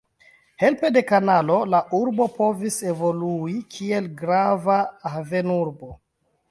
[0.61, 4.81] Helpe de kanalo la urbo povis evolui kiel grava
[5.17, 5.97] havenurbo.